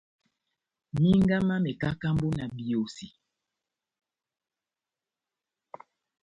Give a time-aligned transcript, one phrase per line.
[0.99, 3.07] Minga má mekakambo na biosi.